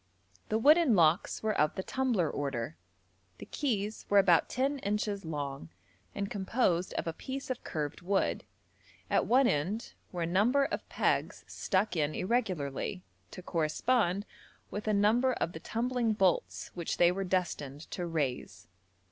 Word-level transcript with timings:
The 0.49 0.57
wooden 0.57 0.95
locks 0.95 1.43
were 1.43 1.55
of 1.55 1.75
the 1.75 1.83
'tumbler' 1.83 2.27
order. 2.27 2.75
The 3.37 3.45
keys 3.45 4.07
were 4.09 4.17
about 4.17 4.49
10 4.49 4.79
inches 4.79 5.23
long, 5.25 5.69
and 6.15 6.27
composed 6.27 6.95
of 6.95 7.05
a 7.05 7.13
piece 7.13 7.51
of 7.51 7.63
curved 7.63 8.01
wood: 8.01 8.43
at 9.11 9.27
one 9.27 9.45
end 9.47 9.93
were 10.11 10.23
a 10.23 10.25
number 10.25 10.65
of 10.65 10.89
pegs 10.89 11.45
stuck 11.47 11.95
in 11.95 12.15
irregularly, 12.15 13.03
to 13.29 13.43
correspond 13.43 14.25
with 14.71 14.87
a 14.87 14.91
number 14.93 15.33
of 15.33 15.51
the 15.53 15.59
tumbling 15.59 16.13
bolts 16.13 16.71
which 16.73 16.97
they 16.97 17.11
were 17.11 17.23
destined 17.23 17.81
to 17.91 18.07
raise. 18.07 18.67